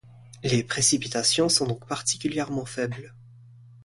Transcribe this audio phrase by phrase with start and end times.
[0.41, 3.13] Les précipitations sont donc particulièrement faibles.